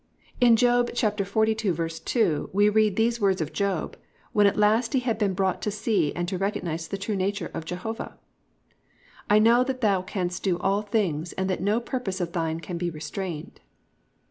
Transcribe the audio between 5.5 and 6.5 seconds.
to see and to